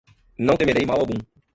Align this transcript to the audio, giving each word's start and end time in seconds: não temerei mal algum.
não 0.39 0.57
temerei 0.57 0.83
mal 0.83 0.99
algum. 0.99 1.13